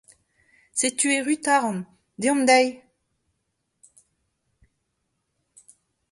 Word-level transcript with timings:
Setu 0.81 1.07
erru 1.15 1.35
Taran, 1.45 1.77
deomp 2.21 2.41
deï! 2.49 2.67